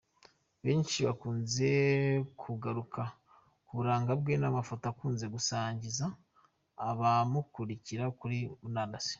[0.65, 1.69] benshi bakunze
[2.41, 3.01] kugaruka
[3.65, 6.05] ku buranga bwe n’amafoto akunze gusangiza
[6.89, 8.37] abamukurikira kuri
[8.69, 9.09] murandasi.